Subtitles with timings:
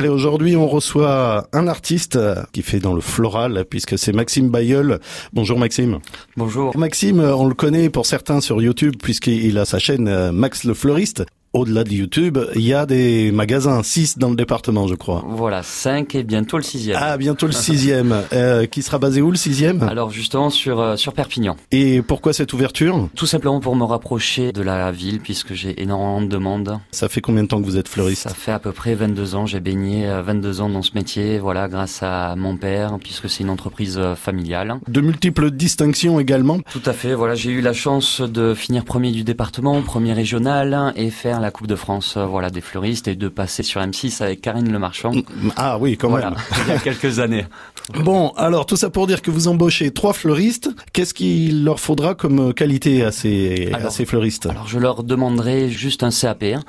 [0.00, 2.18] Allez, aujourd'hui, on reçoit un artiste
[2.52, 4.98] qui fait dans le floral, puisque c'est Maxime Bayeul.
[5.34, 5.98] Bonjour Maxime.
[6.38, 6.74] Bonjour.
[6.74, 10.72] Maxime, on le connaît pour certains sur YouTube, puisqu'il a sa chaîne euh, Max le
[10.72, 15.24] Fleuriste au-delà de YouTube, il y a des magasins, 6 dans le département, je crois.
[15.26, 16.96] Voilà, 5 et bientôt le sixième.
[17.00, 18.14] Ah, bientôt le sixième.
[18.32, 19.82] euh, qui sera basé où le sixième?
[19.82, 21.56] Alors justement sur euh, sur Perpignan.
[21.72, 23.08] Et pourquoi cette ouverture?
[23.16, 26.78] Tout simplement pour me rapprocher de la ville puisque j'ai énormément de demandes.
[26.92, 28.22] Ça fait combien de temps que vous êtes fleuriste?
[28.28, 29.46] Ça fait à peu près 22 ans.
[29.46, 33.50] J'ai baigné 22 ans dans ce métier, voilà, grâce à mon père puisque c'est une
[33.50, 34.76] entreprise euh, familiale.
[34.88, 36.58] De multiples distinctions également?
[36.72, 37.14] Tout à fait.
[37.14, 41.50] Voilà, j'ai eu la chance de finir premier du département, premier régional et faire la
[41.50, 44.78] Coupe de France, euh, voilà, des fleuristes et de passer sur M6 avec Karine Le
[44.78, 45.12] Marchand.
[45.56, 46.38] Ah oui, quand voilà, même.
[46.66, 47.46] il y a quelques années.
[48.04, 50.70] Bon, alors tout ça pour dire que vous embauchez trois fleuristes.
[50.92, 54.46] Qu'est-ce qu'il leur faudra comme qualité à ces, Alors, à ces fleuristes?
[54.46, 56.60] Alors je leur demanderai juste un CAP hein,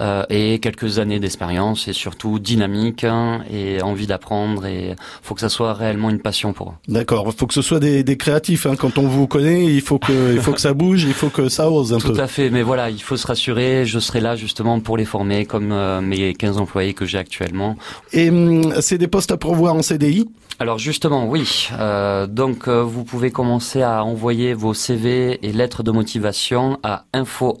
[0.00, 5.42] euh, et quelques années d'expérience et surtout dynamique hein, et envie d'apprendre et faut que
[5.42, 6.74] ça soit réellement une passion pour eux.
[6.88, 8.64] D'accord, il faut que ce soit des, des créatifs.
[8.64, 8.76] Hein.
[8.78, 11.50] Quand on vous connaît, il faut que, il faut que ça bouge, il faut que
[11.50, 12.20] ça ose un Tout peu.
[12.20, 15.44] à fait, mais voilà, il faut se rassurer, je serai là justement pour les former
[15.44, 17.76] comme euh, mes 15 employés que j'ai actuellement.
[18.12, 21.70] Et hum, c'est des postes à pourvoir en CDI Alors justement, oui.
[21.78, 27.04] Euh, donc euh, vous pouvez commencer à envoyer vos CV et lettres de motivation à
[27.14, 27.56] info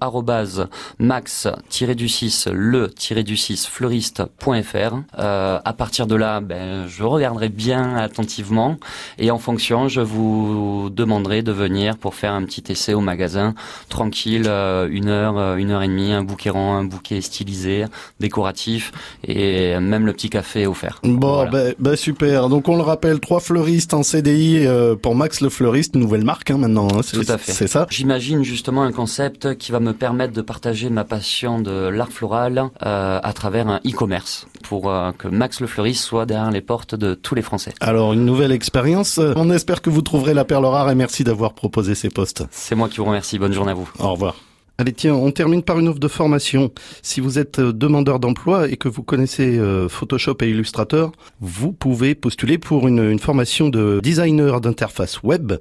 [0.98, 4.96] max-du-6 le-du-6 fleuriste.fr.
[5.18, 8.76] Euh, à partir de là, ben, je regarderai bien attentivement
[9.18, 13.54] et en fonction, je vous demanderai de venir pour faire un petit essai au magasin,
[13.88, 14.46] tranquille,
[14.90, 17.84] une heure, une heure et demie, un bouquet un bouquet stylisé,
[18.20, 18.92] décoratif
[19.26, 21.00] et même le petit café offert.
[21.02, 21.50] Bon, Voilà.
[21.50, 22.48] ben ben, super.
[22.48, 26.50] Donc on le rappelle, trois fleuristes en CDI euh, pour Max le fleuriste, nouvelle marque
[26.50, 26.88] hein, maintenant.
[26.94, 27.00] hein.
[27.02, 27.52] C'est- Tout à fait.
[27.52, 31.88] C'est ça J'imagine justement un concept qui va me permettre de partager ma passion de
[31.88, 36.50] l'art floral euh, à travers un e-commerce pour euh, que Max le fleuriste soit derrière
[36.50, 37.72] les portes de tous les Français.
[37.80, 39.18] Alors une nouvelle expérience.
[39.36, 42.44] On espère que vous trouverez la perle rare et merci d'avoir proposé ces postes.
[42.50, 43.38] C'est moi qui vous remercie.
[43.38, 43.88] Bonne journée à vous.
[43.98, 44.34] Au revoir.
[44.80, 46.72] Allez, tiens, on termine par une offre de formation.
[47.02, 51.70] Si vous êtes euh, demandeur d'emploi et que vous connaissez euh, Photoshop et Illustrator, vous
[51.72, 55.52] pouvez postuler pour une, formation de designer d'interface web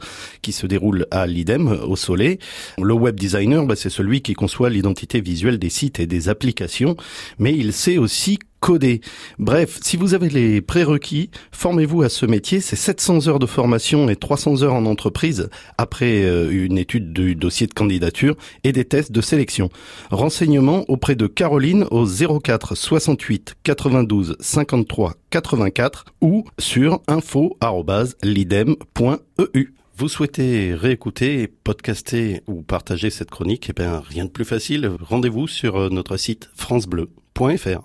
[0.41, 2.39] qui se déroule à l'IDEM, au Soleil.
[2.81, 6.95] Le web designer, bah, c'est celui qui conçoit l'identité visuelle des sites et des applications,
[7.39, 9.01] mais il sait aussi coder.
[9.37, 12.61] Bref, si vous avez les prérequis, formez-vous à ce métier.
[12.61, 17.35] C'est 700 heures de formation et 300 heures en entreprise après euh, une étude du
[17.35, 19.69] dossier de candidature et des tests de sélection.
[20.11, 29.73] Renseignements auprès de Caroline au 04 68 92 53 84 ou sur info@lidem.eu.
[29.99, 33.67] Vous souhaitez réécouter, podcaster ou partager cette chronique?
[33.69, 34.89] Eh bien, rien de plus facile.
[35.01, 37.77] Rendez-vous sur euh, notre site francebleu.fr.